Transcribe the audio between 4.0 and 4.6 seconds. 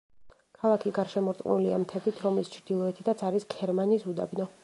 უდაბნო.